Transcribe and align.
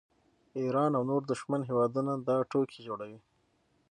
ایران 0.59 0.91
او 0.97 1.03
نور 1.09 1.21
دښمن 1.31 1.61
هیوادونه 1.69 2.11
دا 2.27 2.37
ټوکې 2.51 2.79
جوړوي 2.87 3.19